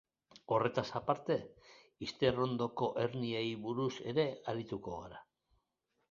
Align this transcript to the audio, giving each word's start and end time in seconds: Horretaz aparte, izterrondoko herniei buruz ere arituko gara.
Horretaz 0.53 0.83
aparte, 0.99 1.35
izterrondoko 2.07 2.87
herniei 3.03 3.43
buruz 3.67 3.91
ere 4.13 4.25
arituko 4.55 4.95
gara. 5.03 5.21